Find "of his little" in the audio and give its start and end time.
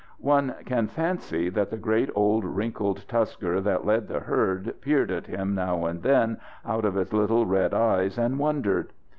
6.85-7.45